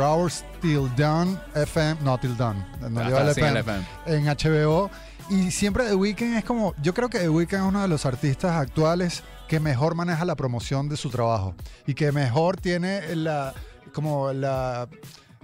Hours 0.00 0.44
Till 0.60 0.88
Dawn 0.96 1.36
FM, 1.56 1.96
no 2.04 2.16
Till 2.18 2.36
Dawn, 2.36 2.64
no 2.88 3.02
lleva 3.02 3.22
el 3.22 3.28
FM. 3.30 3.84
en 4.06 4.26
HBO. 4.26 4.88
Y 5.28 5.50
siempre 5.50 5.88
The 5.88 5.96
Weeknd 5.96 6.36
es 6.36 6.44
como, 6.44 6.72
yo 6.80 6.94
creo 6.94 7.08
que 7.08 7.18
The 7.18 7.28
Weeknd 7.28 7.54
es 7.54 7.62
uno 7.62 7.82
de 7.82 7.88
los 7.88 8.06
artistas 8.06 8.52
actuales 8.52 9.24
que 9.48 9.58
mejor 9.58 9.96
maneja 9.96 10.24
la 10.24 10.36
promoción 10.36 10.88
de 10.88 10.96
su 10.96 11.10
trabajo 11.10 11.56
y 11.84 11.94
que 11.94 12.12
mejor 12.12 12.56
tiene 12.58 13.16
la, 13.16 13.52
como 13.92 14.32
la 14.32 14.88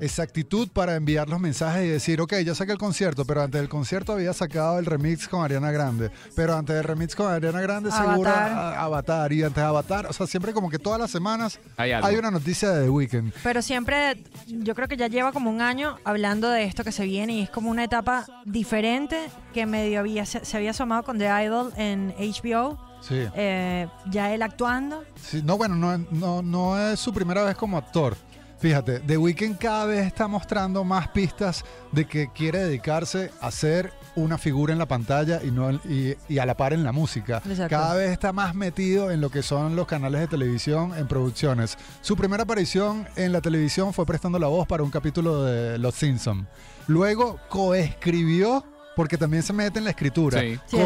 exactitud 0.00 0.68
para 0.72 0.94
enviar 0.96 1.28
los 1.28 1.40
mensajes 1.40 1.84
y 1.84 1.88
decir, 1.88 2.20
ok, 2.20 2.34
ya 2.44 2.54
saqué 2.54 2.72
el 2.72 2.78
concierto, 2.78 3.24
pero 3.24 3.42
antes 3.42 3.60
del 3.60 3.68
concierto 3.68 4.12
había 4.12 4.32
sacado 4.32 4.78
el 4.78 4.86
remix 4.86 5.28
con 5.28 5.42
Ariana 5.44 5.70
Grande, 5.70 6.10
pero 6.34 6.56
antes 6.56 6.74
del 6.76 6.84
remix 6.84 7.14
con 7.14 7.30
Ariana 7.32 7.60
Grande 7.60 7.90
seguro 7.90 8.28
Avatar. 8.30 8.52
a- 8.52 8.82
Avatar 8.82 9.32
y 9.32 9.42
antes 9.42 9.56
de 9.56 9.62
Avatar, 9.68 10.06
o 10.06 10.12
sea, 10.12 10.26
siempre 10.26 10.52
como 10.52 10.68
que 10.70 10.78
todas 10.78 11.00
las 11.00 11.10
semanas 11.10 11.58
Hay 11.76 12.16
una 12.16 12.30
noticia 12.30 12.70
de 12.70 12.84
The 12.84 12.90
Weeknd. 12.90 13.32
Pero 13.42 13.62
siempre, 13.62 14.22
yo 14.46 14.74
creo 14.74 14.88
que 14.88 14.96
ya 14.96 15.06
lleva 15.08 15.32
como 15.32 15.50
un 15.50 15.60
año 15.60 15.98
hablando 16.04 16.48
de 16.50 16.64
esto 16.64 16.84
que 16.84 16.92
se 16.92 17.04
viene 17.04 17.32
y 17.34 17.42
es 17.42 17.50
como 17.50 17.70
una 17.70 17.84
etapa 17.84 18.26
diferente 18.44 19.28
que 19.52 19.66
medio 19.66 20.00
había, 20.00 20.26
se, 20.26 20.44
se 20.44 20.56
había 20.56 20.70
asomado 20.70 21.02
con 21.04 21.18
The 21.18 21.44
Idol 21.44 21.72
en 21.76 22.14
HBO. 22.18 22.78
Sí. 23.00 23.22
eh, 23.34 23.86
ya 24.10 24.32
él 24.32 24.40
actuando. 24.40 25.04
Sí, 25.22 25.42
no, 25.44 25.58
bueno, 25.58 25.74
no, 25.76 25.98
no, 26.10 26.40
no 26.40 26.78
es 26.80 26.98
su 26.98 27.12
primera 27.12 27.42
vez 27.44 27.54
como 27.54 27.76
actor. 27.76 28.16
Fíjate, 28.64 29.00
The 29.00 29.18
Weeknd 29.18 29.58
cada 29.58 29.84
vez 29.84 30.06
está 30.06 30.26
mostrando 30.26 30.84
más 30.84 31.08
pistas 31.08 31.66
de 31.92 32.06
que 32.06 32.30
quiere 32.32 32.60
dedicarse 32.60 33.30
a 33.42 33.50
ser 33.50 33.92
una 34.16 34.38
figura 34.38 34.72
en 34.72 34.78
la 34.78 34.86
pantalla 34.86 35.42
y, 35.44 35.50
no, 35.50 35.70
y, 35.70 36.16
y 36.30 36.38
a 36.38 36.46
la 36.46 36.56
par 36.56 36.72
en 36.72 36.82
la 36.82 36.90
música. 36.90 37.42
Exacto. 37.44 37.68
Cada 37.68 37.94
vez 37.94 38.10
está 38.10 38.32
más 38.32 38.54
metido 38.54 39.10
en 39.10 39.20
lo 39.20 39.28
que 39.28 39.42
son 39.42 39.76
los 39.76 39.86
canales 39.86 40.22
de 40.22 40.28
televisión 40.28 40.96
en 40.96 41.06
producciones. 41.06 41.76
Su 42.00 42.16
primera 42.16 42.44
aparición 42.44 43.06
en 43.16 43.32
la 43.32 43.42
televisión 43.42 43.92
fue 43.92 44.06
prestando 44.06 44.38
la 44.38 44.46
voz 44.46 44.66
para 44.66 44.82
un 44.82 44.90
capítulo 44.90 45.44
de 45.44 45.76
Los 45.76 45.96
Simpson. 45.96 46.48
Luego 46.86 47.38
coescribió, 47.50 48.64
porque 48.96 49.18
también 49.18 49.42
se 49.42 49.52
mete 49.52 49.78
en 49.78 49.84
la 49.84 49.90
escritura, 49.90 50.40
Sí. 50.40 50.58
Sí, 50.68 50.78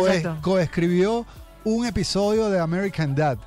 coescribió 0.42 1.24
un 1.62 1.86
episodio 1.86 2.50
de 2.50 2.58
American 2.58 3.14
Dad. 3.14 3.39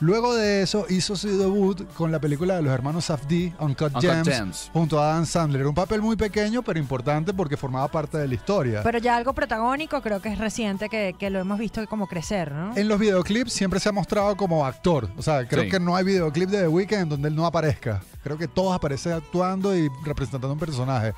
Luego 0.00 0.34
de 0.34 0.62
eso 0.62 0.86
hizo 0.88 1.14
su 1.14 1.28
debut 1.36 1.86
con 1.92 2.10
la 2.10 2.18
película 2.18 2.56
de 2.56 2.62
los 2.62 2.72
hermanos 2.72 3.04
Safdie, 3.04 3.52
Uncut, 3.60 3.88
Uncut 3.88 4.00
Gems, 4.02 4.28
Gems. 4.28 4.70
junto 4.72 4.98
a 4.98 5.10
Adam 5.12 5.26
Sandler. 5.26 5.66
Un 5.66 5.74
papel 5.74 6.00
muy 6.00 6.16
pequeño 6.16 6.62
pero 6.62 6.78
importante 6.78 7.34
porque 7.34 7.58
formaba 7.58 7.86
parte 7.88 8.16
de 8.16 8.26
la 8.26 8.34
historia. 8.34 8.82
Pero 8.82 8.96
ya 8.98 9.16
algo 9.16 9.34
protagónico 9.34 10.00
creo 10.00 10.22
que 10.22 10.30
es 10.32 10.38
reciente 10.38 10.88
que, 10.88 11.14
que 11.18 11.28
lo 11.28 11.38
hemos 11.40 11.58
visto 11.58 11.86
como 11.86 12.06
crecer, 12.06 12.50
¿no? 12.50 12.74
En 12.76 12.88
los 12.88 12.98
videoclips 12.98 13.52
siempre 13.52 13.78
se 13.78 13.90
ha 13.90 13.92
mostrado 13.92 14.34
como 14.38 14.64
actor. 14.64 15.10
O 15.18 15.22
sea, 15.22 15.46
creo 15.46 15.64
Sí. 15.64 15.68
que 15.70 15.78
no 15.80 15.94
hay 15.94 16.04
videoclip 16.04 16.48
de 16.48 16.60
The 16.62 16.68
Weeknd 16.68 16.94
en 17.02 17.08
donde 17.10 17.28
él 17.28 17.36
no 17.36 17.44
aparezca. 17.44 18.00
Creo 18.22 18.38
que 18.38 18.48
todos 18.48 18.74
aparecen 18.74 19.12
actuando 19.12 19.76
y 19.76 19.90
representando 20.06 20.50
un 20.52 20.58
personaje. 20.58 21.12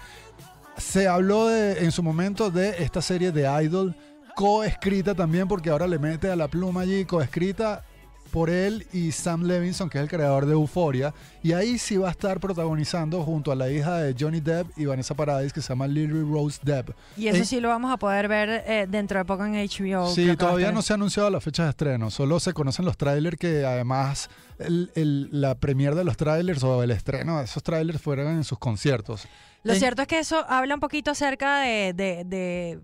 Se 0.76 1.06
habló 1.06 1.46
de, 1.46 1.84
en 1.84 1.92
su 1.92 2.02
momento 2.02 2.50
de 2.50 2.82
esta 2.82 3.00
serie 3.00 3.30
de 3.30 3.42
Idol, 3.64 3.94
coescrita 4.34 5.14
también, 5.14 5.46
porque 5.46 5.70
ahora 5.70 5.86
le 5.86 6.00
mete 6.00 6.30
a 6.30 6.34
la 6.36 6.48
pluma 6.48 6.80
allí, 6.80 7.04
coescrita 7.04 7.84
por 8.32 8.50
él 8.50 8.86
y 8.92 9.12
Sam 9.12 9.44
Levinson, 9.44 9.88
que 9.88 9.98
es 9.98 10.02
el 10.02 10.08
creador 10.10 10.46
de 10.46 10.52
Euphoria. 10.54 11.14
Y 11.42 11.52
ahí 11.52 11.78
sí 11.78 11.96
va 11.96 12.08
a 12.08 12.10
estar 12.10 12.40
protagonizando 12.40 13.22
junto 13.22 13.52
a 13.52 13.54
la 13.54 13.70
hija 13.70 13.98
de 13.98 14.16
Johnny 14.18 14.40
Depp 14.40 14.76
y 14.76 14.86
Vanessa 14.86 15.14
Paradis, 15.14 15.52
que 15.52 15.60
se 15.60 15.68
llama 15.68 15.86
Lily 15.86 16.22
Rose 16.22 16.58
Depp. 16.62 16.90
Y 17.16 17.28
eso 17.28 17.44
sí 17.44 17.60
lo 17.60 17.68
vamos 17.68 17.92
a 17.92 17.96
poder 17.98 18.26
ver 18.26 18.64
eh, 18.66 18.86
dentro 18.88 19.18
de 19.18 19.24
poco 19.24 19.44
en 19.44 19.52
HBO. 19.54 20.12
Sí, 20.12 20.34
todavía 20.36 20.72
no 20.72 20.82
se 20.82 20.92
ha 20.92 20.96
anunciado 20.96 21.30
la 21.30 21.40
fecha 21.40 21.64
de 21.64 21.70
estreno, 21.70 22.10
solo 22.10 22.40
se 22.40 22.52
conocen 22.52 22.84
los 22.84 22.96
trailers 22.96 23.36
que 23.38 23.64
además 23.64 24.30
el- 24.58 24.90
el- 24.94 25.28
la 25.30 25.54
premier 25.54 25.94
de 25.94 26.04
los 26.04 26.16
trailers 26.16 26.62
o 26.64 26.82
el 26.82 26.90
estreno 26.90 27.38
de 27.38 27.44
esos 27.44 27.62
trailers 27.62 28.00
fueron 28.00 28.28
en 28.28 28.44
sus 28.44 28.58
conciertos. 28.58 29.26
Lo 29.64 29.74
En- 29.74 29.78
cierto 29.78 30.02
es 30.02 30.08
que 30.08 30.18
eso 30.18 30.44
habla 30.48 30.74
un 30.74 30.80
poquito 30.80 31.10
acerca 31.10 31.60
de, 31.60 31.92
de- 31.92 32.24
de 32.24 32.80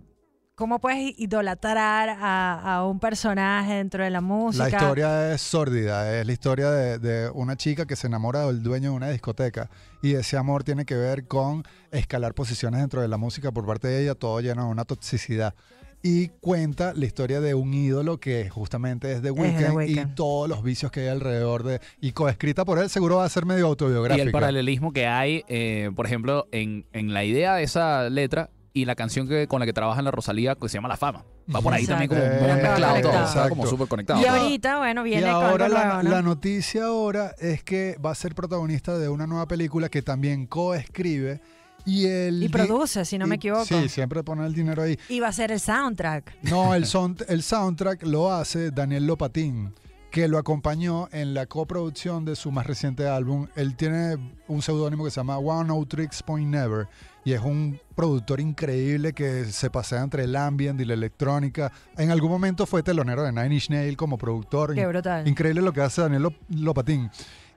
cómo 0.59 0.81
puedes 0.81 1.14
idolatrar 1.17 2.09
a, 2.11 2.75
a 2.75 2.84
un 2.84 2.98
personaje 2.98 3.75
dentro 3.75 4.03
de 4.03 4.10
la 4.10 4.21
música. 4.21 4.65
La 4.65 4.71
historia 4.71 5.33
es 5.33 5.41
sórdida, 5.41 6.19
es 6.19 6.27
la 6.27 6.33
historia 6.33 6.69
de, 6.72 6.99
de 6.99 7.31
una 7.31 7.56
chica 7.56 7.87
que 7.87 7.94
se 7.94 8.09
enamora 8.09 8.44
del 8.44 8.60
dueño 8.65 8.91
de 8.91 8.97
una 8.97 9.09
discoteca 9.09 9.71
y 10.03 10.15
ese 10.15 10.37
amor 10.37 10.65
tiene 10.65 10.84
que 10.84 10.97
ver 10.97 11.28
con 11.28 11.62
escalar 11.93 12.34
posiciones 12.34 12.81
dentro 12.81 13.00
de 13.00 13.06
la 13.06 13.19
música 13.19 13.53
por 13.53 13.66
parte 13.66 13.87
de 13.87 14.03
ella, 14.03 14.16
todo 14.16 14.41
lleno 14.41 14.65
de 14.65 14.71
una 14.72 14.84
toxicidad. 14.84 15.55
Y 16.03 16.28
cuenta 16.41 16.93
la 16.93 17.06
historia 17.06 17.41
de 17.41 17.54
un 17.54 17.72
ídolo 17.72 18.19
que 18.19 18.49
justamente 18.50 19.12
es 19.12 19.22
The 19.22 19.28
The 19.28 19.31
Weeknd 19.31 19.88
y 19.88 20.06
todos 20.16 20.49
los 20.49 20.65
vicios 20.65 20.91
que 20.91 21.03
hay 21.03 21.09
alrededor 21.09 21.62
de... 21.62 21.81
Y 22.00 22.10
coescrita 22.12 22.65
por 22.65 22.81
él, 22.81 22.91
seguro 22.91 23.16
va 23.19 23.25
a 23.25 23.28
ser 23.28 23.47
medio 23.47 23.66
Y 23.66 23.69
autobiográfica. 23.69 24.25
el 24.25 24.33
paralelismo 24.33 24.93
que 24.93 25.06
hay, 25.06 25.44
eh, 25.49 25.93
por 25.94 26.06
ejemplo, 26.06 26.49
en, 26.50 26.84
en 26.93 27.15
la 27.15 27.25
idea 27.25 27.54
de 27.54 27.62
esa 27.62 28.10
letra 28.10 28.50
y 28.81 28.84
la 28.84 28.94
canción 28.94 29.27
que, 29.28 29.47
con 29.49 29.61
la 29.61 29.66
que 29.66 29.72
trabaja 29.72 29.99
en 30.00 30.05
la 30.05 30.11
Rosalía, 30.11 30.55
que 30.55 30.69
se 30.69 30.75
llama 30.78 30.89
La 30.89 30.97
Fama. 30.97 31.25
Va 31.55 31.61
por 31.61 31.72
ahí 31.72 31.84
Exacto. 31.84 32.09
también 32.09 32.09
como 32.09 32.22
Eh, 32.22 32.41
muy 32.55 32.62
mezclado 32.62 33.00
todo, 33.00 33.25
está 33.25 33.49
como 33.49 33.66
súper 33.66 33.89
conectado. 33.89 34.21
Y 34.21 34.25
ahorita, 34.27 34.78
bueno, 34.78 35.06
Y 35.06 35.11
viene 35.11 35.27
con 35.33 35.44
ahora 35.44 35.69
la, 35.69 35.84
nuevo, 35.87 36.03
¿no? 36.05 36.11
la 36.11 36.22
noticia 36.22 36.84
ahora 36.84 37.34
es 37.39 37.62
que 37.62 37.97
va 38.05 38.11
a 38.11 38.15
ser 38.15 38.34
protagonista 38.34 38.99
de 38.99 39.09
una 39.09 39.27
nueva 39.27 39.47
película 39.49 39.89
que 39.89 40.03
también 40.03 40.47
coescribe 40.47 41.41
y 41.87 42.06
el 42.06 42.43
Y 42.43 42.49
produce, 42.49 43.05
si 43.05 43.16
no 43.19 43.27
me 43.27 43.37
y- 43.37 43.39
equivoco. 43.39 43.65
Sí, 43.65 43.89
siempre 43.89 44.22
pone 44.22 44.44
el 44.44 44.53
dinero 44.53 44.83
ahí. 44.83 44.99
Y 45.09 45.21
va 45.21 45.28
a 45.28 45.33
ser 45.33 45.53
el 45.53 45.60
soundtrack. 45.60 46.43
No, 46.43 46.75
el, 46.75 46.84
son, 46.87 47.16
el 47.28 47.43
soundtrack 47.43 48.03
lo 48.03 48.31
hace 48.33 48.71
Daniel 48.71 49.06
Lopatín, 49.06 49.72
que 50.11 50.27
lo 50.29 50.39
acompañó 50.39 51.09
en 51.13 51.35
la 51.35 51.47
coproducción 51.47 52.25
de 52.25 52.35
su 52.35 52.51
más 52.51 52.67
reciente 52.67 53.07
álbum. 53.07 53.47
Él 53.57 53.77
tiene 53.77 54.17
un 54.49 54.63
seudónimo 54.63 55.05
que 55.05 55.11
se 55.11 55.17
llama 55.21 55.39
One 55.39 55.71
O 55.73 55.85
Tricks 55.87 56.23
Point 56.23 56.49
Never 56.49 56.89
y 57.25 57.35
es 57.35 57.41
un 57.43 57.79
productor 57.95 58.41
increíble 58.41 59.13
que 59.13 59.45
se 59.45 59.69
pasea 59.69 60.01
entre 60.03 60.25
el 60.25 60.35
ambient 60.35 60.81
y 60.81 60.87
la 60.87 60.95
electrónica. 60.95 61.71
En 61.99 62.11
algún 62.11 62.31
momento 62.31 62.65
fue 62.65 62.83
telonero 62.83 63.23
de 63.23 63.33
Nine 63.33 63.55
Inch 63.55 63.69
Nails 63.69 63.97
como 63.99 64.17
productor. 64.17 64.75
Qué 64.75 64.87
brutal. 64.87 65.29
Increíble 65.29 65.61
lo 65.61 65.73
que 65.75 65.83
hace 65.83 66.01
Daniel 66.01 66.23
Lop- 66.23 66.39
Lopatín. 66.49 67.11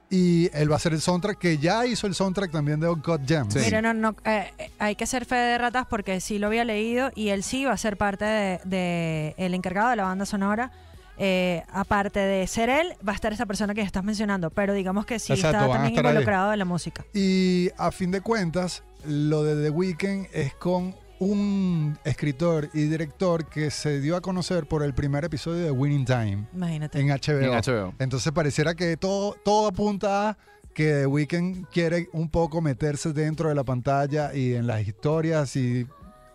Y 0.09 0.49
él 0.53 0.69
va 0.69 0.73
a 0.73 0.75
hacer 0.75 0.91
el 0.91 0.99
soundtrack, 0.99 1.37
que 1.37 1.57
ya 1.57 1.85
hizo 1.85 2.05
el 2.05 2.13
soundtrack 2.15 2.51
también 2.51 2.81
de 2.81 2.89
Uncut 2.89 3.21
Gems. 3.25 3.53
Sí. 3.53 3.61
Mira, 3.63 3.81
no, 3.81 3.93
no, 3.93 4.13
eh, 4.25 4.51
hay 4.77 4.95
que 4.97 5.05
ser 5.05 5.23
fe 5.23 5.35
de 5.35 5.57
ratas 5.57 5.87
porque 5.89 6.19
sí 6.19 6.37
lo 6.37 6.47
había 6.47 6.65
leído 6.65 7.11
y 7.15 7.29
él 7.29 7.43
sí 7.43 7.63
va 7.63 7.71
a 7.71 7.77
ser 7.77 7.95
parte 7.95 8.25
de, 8.25 8.59
de 8.65 9.35
el 9.37 9.53
encargado 9.53 9.89
de 9.91 9.95
la 9.95 10.03
banda 10.03 10.25
sonora. 10.25 10.69
Eh, 11.17 11.63
aparte 11.71 12.19
de 12.19 12.47
ser 12.47 12.69
él, 12.69 12.93
va 13.07 13.11
a 13.11 13.15
estar 13.15 13.31
esa 13.31 13.45
persona 13.45 13.73
que 13.73 13.81
estás 13.81 14.03
mencionando, 14.03 14.49
pero 14.49 14.73
digamos 14.73 15.05
que 15.05 15.19
sí 15.19 15.33
Exacto, 15.33 15.57
está 15.57 15.71
también 15.71 15.93
ahí. 15.93 15.97
involucrado 16.11 16.53
en 16.53 16.59
la 16.59 16.65
música. 16.65 17.05
Y 17.13 17.69
a 17.77 17.91
fin 17.91 18.11
de 18.11 18.21
cuentas, 18.21 18.83
lo 19.05 19.43
de 19.43 19.61
The 19.63 19.69
Weeknd 19.69 20.27
es 20.33 20.53
con 20.55 20.95
un 21.19 21.97
escritor 22.03 22.69
y 22.73 22.85
director 22.85 23.45
que 23.45 23.69
se 23.69 24.01
dio 24.01 24.15
a 24.15 24.21
conocer 24.21 24.65
por 24.65 24.81
el 24.81 24.95
primer 24.95 25.23
episodio 25.23 25.63
de 25.63 25.69
Winning 25.71 26.05
Time 26.05 26.47
Imagínate. 26.53 26.99
en 26.99 27.09
HBO. 27.09 27.39
En 27.41 27.51
HBO. 27.61 27.93
Entonces 27.99 28.31
pareciera 28.31 28.73
que 28.73 28.97
todo, 28.97 29.35
todo 29.45 29.67
apunta 29.67 30.29
a 30.29 30.37
que 30.73 30.85
The 31.01 31.05
Weeknd 31.05 31.67
quiere 31.67 32.07
un 32.13 32.29
poco 32.29 32.61
meterse 32.61 33.13
dentro 33.13 33.49
de 33.49 33.55
la 33.55 33.63
pantalla 33.63 34.33
y 34.33 34.55
en 34.55 34.65
las 34.65 34.81
historias 34.87 35.55
y 35.55 35.85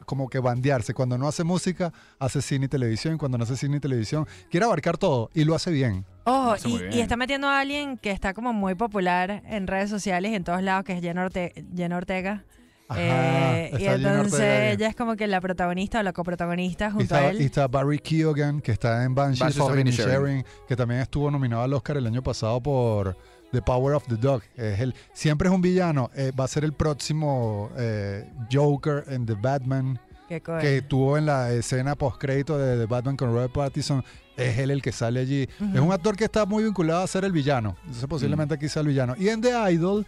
como 0.06 0.28
que 0.30 0.38
bandearse. 0.38 0.94
Cuando 0.94 1.18
no 1.18 1.28
hace 1.28 1.44
música, 1.44 1.92
hace 2.18 2.40
cine 2.40 2.64
y 2.66 2.68
televisión. 2.68 3.18
Cuando 3.18 3.36
no 3.36 3.44
hace 3.44 3.56
cine 3.56 3.76
y 3.76 3.80
televisión, 3.80 4.26
quiere 4.50 4.64
abarcar 4.64 4.96
todo 4.96 5.30
y 5.34 5.44
lo 5.44 5.54
hace 5.54 5.70
bien. 5.70 6.06
Muy 6.24 6.58
y, 6.64 6.78
bien. 6.78 6.92
y 6.94 7.00
está 7.00 7.16
metiendo 7.16 7.48
a 7.48 7.60
alguien 7.60 7.98
que 7.98 8.10
está 8.12 8.32
como 8.32 8.52
muy 8.54 8.74
popular 8.74 9.42
en 9.46 9.66
redes 9.66 9.90
sociales 9.90 10.32
y 10.32 10.34
en 10.34 10.44
todos 10.44 10.62
lados, 10.62 10.84
que 10.84 10.94
es 10.94 11.02
Jenna, 11.02 11.26
Orte- 11.26 11.92
Ortega. 11.94 12.44
Ajá, 12.88 13.00
Eh, 13.00 13.72
y 13.80 13.84
entonces 13.84 14.74
ella 14.74 14.86
es 14.86 14.94
como 14.94 15.16
que 15.16 15.26
la 15.26 15.40
protagonista 15.40 15.98
o 15.98 16.02
la 16.04 16.12
coprotagonista 16.12 16.86
Y 16.86 16.90
junto 16.92 17.02
está, 17.02 17.18
a 17.18 17.32
y 17.32 17.36
él. 17.36 17.42
está 17.42 17.66
Barry 17.66 17.98
Keoghan, 17.98 18.60
que 18.60 18.70
está 18.70 19.02
en 19.02 19.12
Banshees, 19.12 19.56
Inisherin. 19.56 20.44
que 20.68 20.76
también 20.76 21.00
estuvo 21.00 21.28
nominado 21.28 21.62
al 21.62 21.72
Oscar 21.72 21.96
el 21.96 22.06
año 22.06 22.22
pasado 22.22 22.62
por 22.62 23.16
The 23.56 23.62
Power 23.62 23.94
of 23.94 24.04
the 24.06 24.16
Dog. 24.16 24.42
Es 24.56 24.80
el, 24.80 24.94
siempre 25.12 25.48
es 25.48 25.54
un 25.54 25.60
villano. 25.62 26.10
eh, 26.14 26.32
va 26.38 26.44
a 26.44 26.48
ser 26.48 26.64
el 26.64 26.72
próximo 26.72 27.70
eh, 27.76 28.28
Joker 28.52 29.04
en 29.08 29.24
The 29.26 29.34
Batman, 29.34 29.98
Qué 30.28 30.42
cool. 30.42 30.58
que 30.60 30.82
tuvo 30.82 31.16
en 31.18 31.26
la 31.26 31.50
escena 31.52 31.94
post-crédito 31.94 32.58
de 32.58 32.76
The 32.78 32.86
Batman 32.86 33.16
con 33.16 33.32
Robert 33.32 33.52
Pattinson. 33.52 34.04
Es 34.36 34.58
él 34.58 34.70
el 34.70 34.82
que 34.82 34.92
sale 34.92 35.20
allí. 35.20 35.48
Es 35.74 35.80
un 35.80 35.92
actor 35.92 36.14
que 36.16 36.24
está 36.24 36.44
muy 36.44 36.64
vinculado 36.64 37.02
a 37.02 37.06
ser 37.06 37.24
el 37.24 37.32
villano. 37.32 37.74
Entonces 37.84 38.06
posiblemente 38.06 38.54
aquí 38.54 38.68
sea 38.68 38.82
el 38.82 38.88
villano. 38.88 39.14
Y 39.18 39.28
en 39.30 39.40
The 39.40 39.72
Idol 39.72 40.04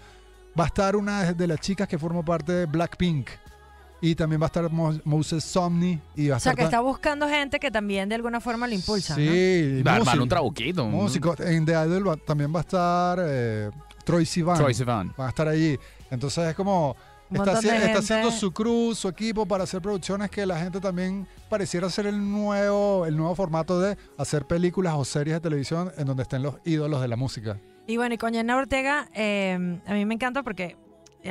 va 0.58 0.64
a 0.64 0.66
estar 0.66 0.96
una 0.96 1.32
de 1.32 1.46
las 1.46 1.60
chicas 1.60 1.88
que 1.88 1.98
forma 1.98 2.22
parte 2.22 2.52
de 2.52 2.66
Blackpink. 2.66 3.28
Y 4.00 4.14
también 4.14 4.40
va 4.40 4.46
a 4.46 4.48
estar 4.48 4.70
Mo- 4.70 4.98
Moses 5.04 5.42
Somni. 5.44 6.00
Y 6.14 6.28
va 6.28 6.36
a 6.36 6.38
O 6.38 6.40
sea, 6.40 6.52
estar 6.52 6.56
que 6.56 6.62
está 6.64 6.80
buscando 6.80 7.28
gente 7.28 7.58
que 7.58 7.70
también 7.70 8.08
de 8.08 8.14
alguna 8.14 8.40
forma 8.40 8.66
lo 8.66 8.74
impulsa. 8.74 9.14
¿no? 9.16 9.20
Sí, 9.22 9.82
Va 9.86 9.96
a 9.96 10.22
un 10.22 10.28
trabuquito. 10.28 10.86
músico. 10.86 11.34
En 11.40 11.64
The 11.64 11.72
Idol 11.72 12.08
va- 12.08 12.16
también 12.16 12.52
va 12.54 12.58
a 12.58 12.62
estar 12.62 13.18
eh, 13.20 13.70
Troy 14.04 14.24
Sivan. 14.24 14.56
Troye 14.56 14.74
Sivan. 14.74 15.12
Va 15.18 15.26
a 15.26 15.28
estar 15.30 15.48
allí. 15.48 15.78
Entonces 16.10 16.48
es 16.48 16.54
como... 16.54 16.94
Está, 17.30 17.58
haciendo 17.58 18.30
su 18.30 18.52
crew, 18.52 18.94
su 18.94 19.06
equipo 19.06 19.44
para 19.44 19.64
hacer 19.64 19.82
producciones 19.82 20.30
que 20.30 20.46
la 20.46 20.58
gente 20.58 20.80
también 20.80 21.26
pareciera 21.50 21.90
ser 21.90 22.06
el 22.06 22.18
nuevo, 22.18 23.04
el 23.04 23.18
nuevo 23.18 23.34
formato 23.34 23.78
de 23.78 23.98
hacer 24.16 24.46
películas 24.46 24.94
o 24.96 25.04
series 25.04 25.36
de 25.36 25.40
televisión 25.40 25.92
en 25.98 26.06
donde 26.06 26.22
estén 26.22 26.42
los 26.42 26.54
ídolos 26.64 27.02
de 27.02 27.08
la 27.08 27.16
música. 27.16 27.60
Y 27.86 27.98
bueno, 27.98 28.14
y 28.14 28.18
con 28.18 28.32
Jenna 28.32 28.56
Ortega, 28.56 29.10
eh, 29.14 29.78
a 29.86 29.92
mí 29.92 30.06
me 30.06 30.14
encanta 30.14 30.42
porque 30.42 30.78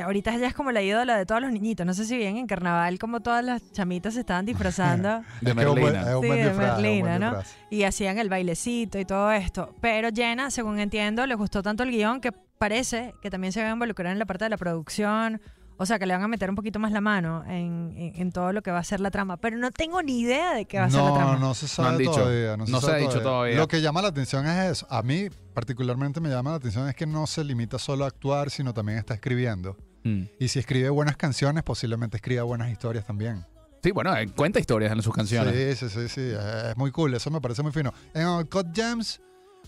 ahorita 0.02 0.34
ella 0.34 0.48
es 0.48 0.54
como 0.54 0.72
la 0.72 0.82
ídola 0.82 1.16
de 1.16 1.26
todos 1.26 1.40
los 1.40 1.50
niñitos. 1.52 1.84
No 1.86 1.94
sé 1.94 2.04
si 2.04 2.16
bien 2.16 2.36
en 2.36 2.46
carnaval 2.46 2.98
como 2.98 3.20
todas 3.20 3.44
las 3.44 3.72
chamitas 3.72 4.14
se 4.14 4.20
estaban 4.20 4.44
disfrazando 4.46 5.22
De 5.40 5.54
Merlina. 5.54 6.04
Sí, 6.20 6.26
de 6.28 6.44
disfraz, 6.48 6.80
¿no? 6.80 7.26
disfraz. 7.30 7.56
y 7.70 7.82
hacían 7.84 8.18
el 8.18 8.28
bailecito 8.28 8.98
y 8.98 9.04
todo 9.04 9.30
esto. 9.32 9.74
Pero 9.80 10.08
Jenna, 10.14 10.50
según 10.50 10.78
entiendo, 10.78 11.26
le 11.26 11.34
gustó 11.34 11.62
tanto 11.62 11.82
el 11.82 11.90
guion 11.90 12.20
que 12.20 12.32
parece 12.32 13.14
que 13.22 13.30
también 13.30 13.52
se 13.52 13.62
va 13.62 13.68
a 13.68 13.72
involucrar 13.72 14.12
en 14.12 14.18
la 14.18 14.26
parte 14.26 14.44
de 14.44 14.50
la 14.50 14.56
producción. 14.56 15.40
O 15.80 15.86
sea, 15.86 16.00
que 16.00 16.06
le 16.06 16.12
van 16.12 16.24
a 16.24 16.26
meter 16.26 16.50
un 16.50 16.56
poquito 16.56 16.80
más 16.80 16.90
la 16.90 17.00
mano 17.00 17.44
en, 17.44 17.94
en- 17.96 18.12
en 18.20 18.32
todo 18.32 18.52
lo 18.52 18.62
que 18.62 18.72
va 18.72 18.80
a 18.80 18.82
ser 18.84 18.98
la 18.98 19.12
trama. 19.12 19.36
Pero 19.36 19.56
no 19.58 19.70
tengo 19.70 20.02
ni 20.02 20.18
idea 20.18 20.52
de 20.54 20.64
qué 20.64 20.80
va 20.80 20.86
a 20.86 20.90
ser 20.90 21.00
la 21.00 21.08
No, 21.10 21.14
trama. 21.14 21.36
no 21.36 21.54
se 21.54 21.68
sabe 21.68 21.98
dicho. 21.98 22.10
todavía. 22.10 22.56
No 22.56 22.66
se, 22.66 22.72
No 22.72 22.78
ha 22.78 22.96
dicho 22.96 23.22
todavía. 23.22 23.56
Lo 23.56 23.68
que 23.68 23.80
llama 23.80 24.02
la 24.02 24.08
atención 24.08 24.44
es 24.48 24.72
eso. 24.72 24.88
A 24.90 25.02
mí, 25.02 25.28
particularmente, 25.54 26.20
me 26.20 26.30
llama 26.30 26.50
la 26.50 26.56
atención 26.56 26.88
es 26.88 26.96
que 26.96 27.06
no 27.06 27.28
se 27.28 27.44
limita 27.44 27.78
solo 27.78 28.04
a 28.04 28.08
actuar, 28.08 28.50
sino 28.50 28.74
también 28.74 28.98
está 28.98 29.14
escribiendo. 29.14 29.76
Mm. 30.04 30.22
Y 30.38 30.48
si 30.48 30.58
escribe 30.58 30.90
buenas 30.90 31.16
canciones, 31.16 31.62
posiblemente 31.62 32.16
escriba 32.16 32.42
buenas 32.44 32.70
historias 32.70 33.04
también. 33.06 33.44
Sí, 33.82 33.90
bueno, 33.92 34.16
eh, 34.16 34.26
cuenta 34.34 34.58
historias 34.58 34.92
en 34.92 35.02
sus 35.02 35.14
canciones. 35.14 35.78
Sí, 35.78 35.88
sí, 35.88 35.94
sí, 35.94 36.08
sí. 36.08 36.32
Es 36.70 36.76
muy 36.76 36.90
cool. 36.90 37.14
Eso 37.14 37.30
me 37.30 37.40
parece 37.40 37.62
muy 37.62 37.72
fino. 37.72 37.92
En 38.14 38.26
Uncut 38.26 38.66
Gems, 38.74 39.20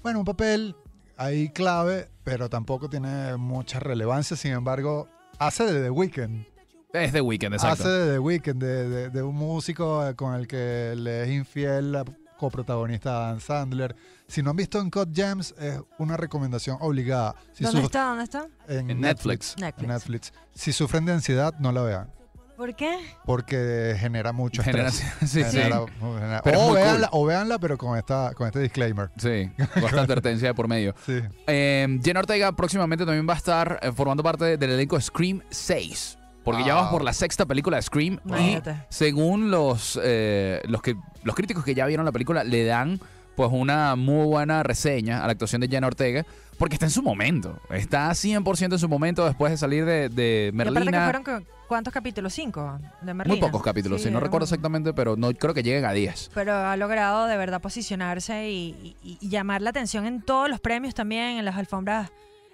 bueno, 0.02 0.18
un 0.20 0.24
papel 0.24 0.74
ahí 1.16 1.48
clave, 1.50 2.08
pero 2.24 2.48
tampoco 2.48 2.88
tiene 2.90 3.36
mucha 3.36 3.78
relevancia. 3.78 4.36
Sin 4.36 4.52
embargo, 4.52 5.08
hace 5.38 5.64
de 5.64 5.82
The 5.82 5.90
Weeknd. 5.90 6.44
Es 6.92 7.12
The 7.12 7.20
Weeknd, 7.20 7.52
exacto. 7.54 7.84
Hace 7.84 7.88
de 7.88 8.12
The 8.14 8.18
Weeknd, 8.18 8.60
de, 8.60 8.88
de- 8.88 9.10
de 9.10 9.22
un 9.22 9.36
músico 9.36 10.04
con 10.16 10.34
el 10.34 10.48
que 10.48 10.94
le 10.96 11.22
es 11.22 11.28
infiel 11.30 11.92
la 11.92 12.04
coprotagonista 12.40 13.26
Adam 13.28 13.40
Sandler. 13.40 13.94
Si 14.26 14.42
no 14.42 14.50
han 14.50 14.56
visto 14.56 14.80
Uncut 14.80 15.14
Gems, 15.14 15.54
es 15.58 15.80
una 15.98 16.16
recomendación 16.16 16.76
obligada. 16.80 17.34
Si 17.52 17.64
¿Dónde 17.64 17.82
está? 17.82 18.04
¿Dónde 18.08 18.24
está? 18.24 18.46
En, 18.68 18.90
En 18.90 19.00
Netflix. 19.00 19.56
Netflix. 19.58 19.82
En 19.82 19.88
Netflix. 19.88 20.32
Si 20.54 20.72
sufren 20.72 21.04
de 21.04 21.12
ansiedad, 21.12 21.54
no 21.58 21.70
la 21.72 21.82
vean. 21.82 22.10
¿Por 22.56 22.74
qué? 22.76 22.98
Porque 23.24 23.96
genera 23.98 24.32
mucho 24.32 24.62
Genera- 24.62 24.88
estrés. 24.88 25.30
sí, 25.30 25.42
sí. 25.44 25.56
Genera- 25.58 25.86
genera- 25.98 26.40
Pero 26.44 26.58
es 26.58 26.62
o, 26.62 26.68
muy 26.68 26.76
véanla, 26.76 27.08
o 27.12 27.24
véanla, 27.26 27.58
pero 27.58 27.78
con, 27.78 27.96
esta, 27.96 28.32
con 28.34 28.46
este 28.48 28.60
disclaimer. 28.60 29.10
Sí, 29.16 29.50
bastante 29.58 29.98
advertencia 30.00 30.48
de 30.48 30.54
por 30.54 30.68
medio. 30.68 30.94
Sí. 31.06 31.20
Eh, 31.46 31.98
Jenna 32.04 32.20
Ortega 32.20 32.52
próximamente 32.52 33.06
también 33.06 33.26
va 33.26 33.32
a 33.32 33.36
estar 33.38 33.80
eh, 33.82 33.90
formando 33.92 34.22
parte 34.22 34.58
del 34.58 34.70
elenco 34.72 34.96
de 34.96 35.02
Scream 35.02 35.40
6. 35.48 36.18
Porque 36.44 36.64
ya 36.64 36.74
vamos 36.74 36.90
por 36.90 37.02
la 37.04 37.12
sexta 37.12 37.44
película 37.46 37.76
de 37.76 37.82
Scream. 37.82 38.18
Y 38.38 38.58
según 38.88 39.50
los, 39.50 39.98
eh, 40.02 40.60
los, 40.64 40.80
que, 40.82 40.96
los 41.22 41.34
críticos 41.34 41.64
que 41.64 41.74
ya 41.74 41.86
vieron 41.86 42.04
la 42.06 42.12
película, 42.12 42.44
le 42.44 42.64
dan 42.64 42.98
pues 43.36 43.50
una 43.52 43.94
muy 43.96 44.26
buena 44.26 44.62
reseña 44.62 45.22
a 45.22 45.26
la 45.26 45.32
actuación 45.32 45.60
de 45.60 45.68
Jenna 45.68 45.86
Ortega. 45.86 46.24
Porque 46.58 46.74
está 46.74 46.84
en 46.84 46.90
su 46.90 47.02
momento. 47.02 47.58
Está 47.70 48.10
100% 48.10 48.72
en 48.74 48.78
su 48.78 48.86
momento 48.88 49.24
después 49.24 49.50
de 49.50 49.56
salir 49.56 49.86
de, 49.86 50.10
de 50.10 50.52
Y 50.54 50.60
aparte 50.60 50.74
que 50.74 50.90
Merlina. 50.90 51.04
fueron, 51.22 51.46
¿cuántos 51.66 51.90
capítulos? 51.90 52.34
¿Cinco? 52.34 52.78
De 53.00 53.14
Merlina. 53.14 53.34
Muy 53.34 53.40
pocos 53.40 53.62
capítulos, 53.62 54.02
Sí, 54.02 54.08
sí, 54.08 54.12
no 54.12 54.20
recuerdo 54.20 54.44
un- 54.44 54.48
exactamente, 54.48 54.92
pero 54.92 55.16
no 55.16 55.32
creo 55.32 55.54
que 55.54 55.62
lleguen 55.62 55.86
a 55.86 55.92
10. 55.92 56.30
Pero 56.34 56.54
ha 56.54 56.76
logrado 56.76 57.24
de 57.28 57.36
verdad 57.38 57.62
posicionarse 57.62 58.50
y, 58.50 58.94
y- 59.02 59.16
y 59.22 59.28
llamar 59.30 59.62
la 59.62 59.70
atención 59.70 60.04
en 60.04 60.20
todos 60.20 60.50
los 60.50 60.60
premios 60.60 60.94
también, 60.94 61.38
en 61.38 61.46
las 61.46 61.56
alfombras 61.56 62.10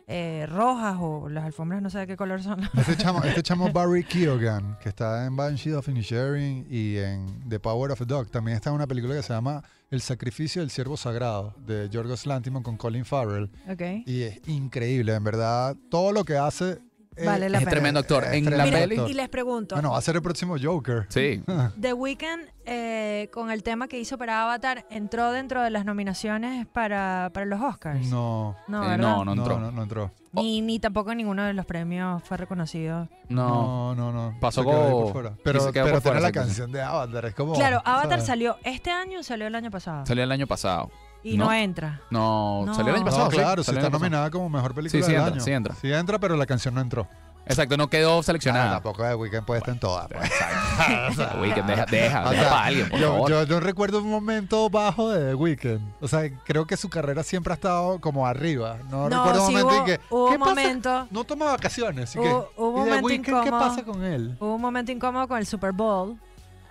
eh, 0.08 0.46
rojas 0.48 0.96
o 1.00 1.28
las 1.28 1.44
alfombras 1.44 1.82
no 1.82 1.90
sé 1.90 1.98
de 1.98 2.06
qué 2.06 2.16
color 2.16 2.42
son. 2.42 2.60
Este 2.78 2.96
chamo, 2.96 3.22
este 3.24 3.42
chamo 3.42 3.70
Barry 3.72 4.04
Keoghan, 4.04 4.78
que 4.80 4.88
está 4.88 5.26
en 5.26 5.34
Banshee 5.36 5.72
of 5.72 5.88
Inisherin 5.88 6.66
y 6.70 6.96
en 6.96 7.48
The 7.48 7.58
Power 7.58 7.90
of 7.90 8.00
a 8.00 8.04
Dog, 8.04 8.30
también 8.30 8.56
está 8.56 8.70
en 8.70 8.76
una 8.76 8.86
película 8.86 9.14
que 9.14 9.22
se 9.22 9.32
llama 9.32 9.62
El 9.90 10.00
sacrificio 10.00 10.62
del 10.62 10.70
siervo 10.70 10.96
sagrado, 10.96 11.54
de 11.66 11.88
Yorgos 11.88 12.26
Lanthimos 12.26 12.62
con 12.62 12.76
Colin 12.76 13.04
Farrell. 13.04 13.50
Ok. 13.68 14.06
Y 14.06 14.22
es 14.22 14.40
increíble, 14.48 15.14
en 15.14 15.24
verdad. 15.24 15.76
Todo 15.90 16.12
lo 16.12 16.24
que 16.24 16.36
hace... 16.36 16.78
eh, 17.16 17.24
Vale 17.26 17.48
la 17.48 17.58
Es 17.58 17.64
pena. 17.64 17.70
tremendo 17.70 18.00
actor. 18.00 18.24
es 18.24 18.32
En 18.34 18.56
la 18.56 18.64
peli. 18.64 18.94
actor. 18.96 19.10
Y 19.10 19.14
les 19.14 19.28
pregunto, 19.28 19.74
Bueno, 19.76 19.90
va 19.92 19.98
a 19.98 20.02
ser 20.02 20.16
el 20.16 20.22
próximo 20.22 20.56
Joker. 20.62 21.06
Sí. 21.08 21.42
The 21.80 21.92
Weeknd 21.92 22.46
eh, 22.68 23.28
con 23.32 23.50
el 23.50 23.62
tema 23.62 23.86
que 23.88 23.98
hizo 23.98 24.18
para 24.18 24.42
Avatar 24.42 24.84
entró 24.90 25.30
dentro 25.32 25.62
de 25.62 25.70
las 25.70 25.84
nominaciones 25.84 26.66
para, 26.66 27.30
para 27.32 27.46
los 27.46 27.60
Oscars. 27.60 28.06
No, 28.08 28.56
No, 28.68 28.84
Eh, 28.84 28.88
¿verdad? 28.88 28.98
no, 28.98 29.24
no 29.24 29.34
no, 29.34 29.42
entró. 29.42 29.58
no, 29.60 29.70
no 29.72 29.82
entró. 29.82 30.10
Ni, 30.32 30.60
ni 30.60 30.78
tampoco 30.78 31.12
en 31.12 31.18
ninguno 31.18 31.44
de 31.44 31.54
los 31.54 31.64
premios 31.64 32.22
fue 32.24 32.36
reconocido. 32.36 33.08
No. 33.30 33.94
No, 33.94 33.94
no, 33.94 34.12
no. 34.12 34.38
Pasó 34.40 34.62
Se 34.62 34.68
quedó 34.68 34.82
ahí 34.84 34.90
como- 34.92 35.04
por 35.04 35.12
fuera. 35.12 35.30
y 35.30 35.40
Pero, 35.42 35.60
se 35.60 35.72
quedó 35.72 35.84
pero 35.84 35.94
por 35.96 36.02
fuera, 36.02 36.18
tiene 36.18 36.28
la 36.28 36.32
canción 36.32 36.72
de 36.72 36.82
Avatar. 36.82 37.24
Es 37.24 37.34
como. 37.34 37.54
claro, 37.54 37.80
Avatar 37.86 38.10
¿sabes? 38.10 38.26
salió 38.26 38.56
este 38.64 38.90
año 38.90 39.20
o 39.20 39.22
salió 39.22 39.46
el 39.46 39.54
año 39.54 39.70
pasado. 39.70 40.04
Salió 40.04 40.24
el 40.24 40.32
año 40.32 40.46
pasado. 40.46 40.90
Y 41.22 41.36
no, 41.36 41.46
¿no? 41.46 41.52
entra. 41.52 42.00
No, 42.10 42.64
No. 42.66 42.74
salió 42.74 42.90
el 42.90 42.96
año 42.96 43.04
pasado. 43.04 43.24
No, 43.24 43.30
claro, 43.30 43.62
sí 43.64 43.70
está 43.72 43.90
nominada 43.90 44.30
como 44.30 44.48
mejor 44.48 44.74
película 44.74 45.02
Sí, 45.02 45.06
sí 45.06 45.12
del 45.12 45.20
entra, 45.22 45.34
año. 45.34 45.44
sí 45.44 45.50
entra. 45.52 45.74
Sí 45.74 45.92
entra, 45.92 46.18
pero 46.18 46.36
la 46.36 46.46
canción 46.46 46.74
no 46.74 46.80
entró. 46.80 47.08
Exacto, 47.48 47.76
no 47.76 47.88
quedó 47.88 48.18
Ah, 48.18 48.22
seleccionada. 48.24 48.70
tampoco 48.72 49.04
The 49.04 49.14
Weeknd 49.14 49.44
puede 49.44 49.58
estar 49.60 49.72
en 49.72 49.78
todas. 49.78 50.08
pues. 50.08 50.24
Exacto. 50.24 51.38
Weeknd, 51.40 51.64
deja, 51.66 51.86
deja, 51.86 52.26
O 52.26 52.30
deja 52.30 52.42
sea, 52.42 52.50
para 52.50 52.64
alguien, 52.64 52.88
por 52.88 52.98
yo, 52.98 53.12
favor. 53.12 53.46
yo 53.46 53.60
recuerdo 53.60 53.98
un 54.02 54.10
momento 54.10 54.68
bajo 54.68 55.10
de 55.10 55.28
The 55.28 55.34
Weeknd. 55.36 55.80
O 56.00 56.08
sea, 56.08 56.28
creo 56.44 56.66
que 56.66 56.76
su 56.76 56.88
carrera 56.90 57.22
siempre 57.22 57.52
ha 57.52 57.54
estado 57.54 58.00
como 58.00 58.26
arriba. 58.26 58.78
No, 58.90 59.08
No, 59.08 59.18
recuerdo 59.24 59.46
un 59.46 59.52
momento 59.52 59.68
hubo- 59.68 59.78
en 59.78 59.84
que. 59.84 60.00
hubo 60.10 60.28
¿qué 60.28 60.34
un 60.34 60.40
pasa? 60.40 60.50
momento- 60.50 61.06
No 61.12 61.22
toma 61.24 61.44
vacaciones. 61.46 62.16
¿y 62.16 62.18
Hubo- 62.18 62.24
qué? 62.48 62.60
hubo 62.60 62.68
un 62.68 62.80
¿Y 62.80 62.84
The 62.84 62.90
momento 62.90 63.06
Weeknd 63.06 63.24
qué 63.24 63.30
incómodo. 63.30 63.60
pasa 63.60 63.84
con 63.84 64.02
él? 64.04 64.36
Hubo 64.40 64.54
un 64.56 64.60
momento 64.60 64.90
incómodo 64.90 65.28
con 65.28 65.38
el 65.38 65.46
Super 65.46 65.70
Bowl 65.70 66.18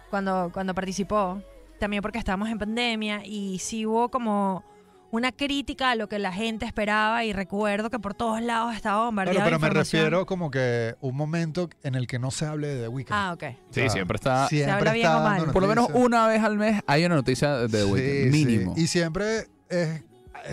cuando, 0.10 0.50
cuando 0.54 0.74
participó, 0.76 1.42
también 1.80 2.02
porque 2.02 2.18
estábamos 2.20 2.50
en 2.50 2.58
pandemia 2.58 3.22
y 3.26 3.60
sí 3.60 3.86
hubo 3.86 4.10
como 4.10 4.64
una 5.12 5.32
crítica 5.32 5.92
a 5.92 5.96
lo 5.96 6.10
que 6.10 6.20
la 6.20 6.34
gente 6.34 6.66
esperaba 6.66 7.24
y 7.24 7.32
recuerdo 7.32 7.90
que 7.90 8.00
por 8.00 8.14
todos 8.16 8.42
lados 8.42 8.76
estaba 8.76 9.06
bombardeado 9.06 9.40
Claro, 9.48 9.60
pero 9.60 9.70
de 9.70 9.74
me 9.76 9.80
refiero 9.80 10.26
como 10.26 10.52
que 10.52 10.96
un 11.00 11.16
momento 11.16 11.70
en 11.84 11.96
el 11.96 12.06
que 12.08 12.20
no 12.20 12.32
se 12.32 12.46
hable 12.46 12.68
de 12.68 12.82
The 12.82 12.88
Weeknd. 12.90 13.14
Ah, 13.14 13.32
ok. 13.34 13.44
Sí, 13.70 13.90
siempre 13.90 14.16
está. 14.16 14.48
Siempre 14.50 14.74
habla 14.74 14.92
bien 14.94 15.06
está 15.06 15.18
o 15.18 15.24
mal. 15.24 15.38
dando 15.38 15.54
Por 15.54 15.62
lo 15.62 15.68
menos 15.70 15.88
una 15.94 16.28
vez 16.28 16.44
al 16.44 16.58
mes 16.58 16.82
hay 16.86 17.06
una 17.06 17.16
noticia 17.16 17.56
de 17.58 17.70
The 17.70 17.84
Sí, 17.86 17.92
Weeknd. 17.92 18.34
sí. 18.34 18.46
Mínimo. 18.46 18.74
Y 18.76 18.88
siempre 18.88 19.48
es 19.70 20.04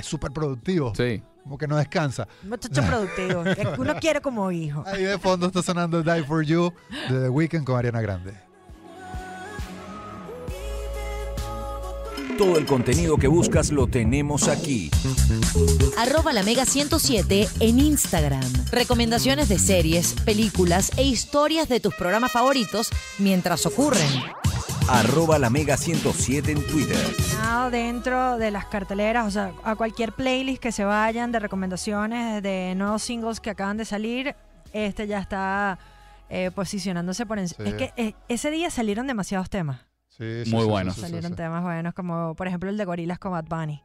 súper 0.02 0.30
productivo. 0.30 0.94
Sí. 0.94 1.22
Como 1.42 1.58
que 1.58 1.66
no 1.66 1.76
descansa. 1.76 2.28
Muchacho 2.44 2.82
productivo, 2.84 3.42
uno 3.78 3.94
quiere 3.96 4.20
como 4.20 4.52
hijo. 4.52 4.84
Ahí 4.86 5.02
de 5.02 5.18
fondo 5.18 5.48
está 5.48 5.60
sonando 5.60 6.00
Die 6.00 6.22
For 6.22 6.44
You 6.44 6.72
de 7.10 7.22
The 7.22 7.28
Weeknd 7.30 7.64
con 7.64 7.76
Ariana 7.76 8.00
Grande. 8.00 8.32
Todo 12.38 12.58
el 12.58 12.67
contenido 12.67 13.19
que 13.19 13.29
buscas 13.29 13.70
lo 13.70 13.87
tenemos 13.87 14.49
aquí. 14.49 14.90
Arroba 15.99 16.32
la 16.32 16.43
Mega 16.43 16.64
107 16.64 17.49
en 17.61 17.79
Instagram. 17.79 18.43
Recomendaciones 18.70 19.49
de 19.49 19.58
series, 19.58 20.14
películas 20.25 20.93
e 20.96 21.05
historias 21.05 21.69
de 21.69 21.81
tus 21.81 21.94
programas 21.94 22.32
favoritos 22.32 22.90
mientras 23.18 23.66
ocurren. 23.66 24.09
Arroba 24.88 25.38
la 25.38 25.50
Mega 25.50 25.76
107 25.76 26.52
en 26.52 26.66
Twitter. 26.66 26.99
Nada 27.37 27.71
dentro 27.71 28.38
de 28.38 28.50
las 28.50 28.66
carteleras, 28.66 29.26
o 29.26 29.30
sea, 29.30 29.52
a 29.62 29.76
cualquier 29.76 30.12
playlist 30.12 30.61
que 30.61 30.73
se 30.73 30.85
vayan 30.85 31.33
de 31.33 31.38
recomendaciones 31.38 32.42
de 32.42 32.75
nuevos 32.76 33.02
singles 33.02 33.40
que 33.40 33.50
acaban 33.50 33.76
de 33.76 33.85
salir, 33.85 34.35
este 34.73 35.06
ya 35.06 35.18
está 35.18 35.78
eh, 36.30 36.50
posicionándose 36.54 37.26
por 37.26 37.38
encima. 37.38 37.64
Sí. 37.64 37.71
Es 37.71 37.76
que 37.76 37.92
eh, 37.97 38.14
ese 38.28 38.50
día 38.50 38.71
salieron 38.71 39.06
demasiados 39.06 39.50
temas. 39.50 39.91
Sí, 40.16 40.45
sí, 40.45 40.50
Muy 40.50 40.64
sí, 40.64 40.69
buenos. 40.69 40.95
sí, 40.95 41.00
sí, 41.00 41.07
salieron 41.07 41.33
sí. 41.33 41.37
temas 41.37 41.62
buenos, 41.62 41.95
como 41.95 42.35
por 42.35 42.47
ejemplo 42.47 42.69
el 42.69 42.76
de 42.76 42.85
Gorilas 42.85 43.19
con 43.19 43.33
Bad 43.33 43.45
Bunny. 43.49 43.83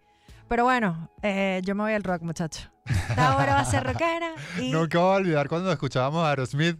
Pero 0.50 0.64
bueno, 0.64 1.10
eh, 1.22 1.62
yo 1.64 1.74
me 1.76 1.84
voy 1.84 1.94
al 1.94 2.04
rock, 2.04 2.22
muchacho. 2.22 2.70
Ahora 3.18 3.54
va 3.56 3.60
a 3.62 3.66
ser 3.66 3.84
rockera 3.84 4.32
y 4.60 4.72
Nunca 4.74 5.00
voy 5.00 5.14
a 5.14 5.18
olvidar 5.18 5.48
cuando 5.50 5.72
escuchábamos 5.72 6.24
a 6.26 6.30
Aerosmith 6.30 6.78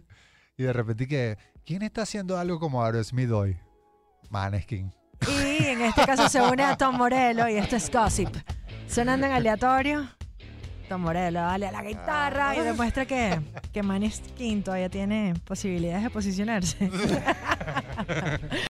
y 0.56 0.62
de 0.62 0.72
repente 0.72 1.06
que, 1.06 1.36
¿quién 1.64 1.82
está 1.82 2.02
haciendo 2.02 2.38
algo 2.38 2.58
como 2.58 2.84
Aerosmith 2.84 3.30
hoy? 3.30 3.58
Maneskin. 4.30 4.92
Y 5.26 5.64
en 5.64 5.82
este 5.82 6.04
caso 6.06 6.28
se 6.28 6.40
une 6.40 6.62
a 6.62 6.76
Tom 6.76 6.96
Morello 6.96 7.48
y 7.48 7.56
esto 7.56 7.76
es 7.76 7.90
Gossip. 7.90 8.34
Sonando 8.86 9.26
en 9.26 9.32
aleatorio, 9.32 10.08
Tom 10.88 11.02
Morello 11.02 11.40
dale 11.40 11.66
a 11.66 11.72
la 11.72 11.82
guitarra 11.82 12.56
y 12.56 12.60
demuestra 12.60 13.04
que, 13.04 13.40
que 13.72 13.82
Maneskin 13.82 14.62
todavía 14.62 14.88
tiene 14.88 15.34
posibilidades 15.44 16.04
de 16.04 16.10
posicionarse. 16.10 16.90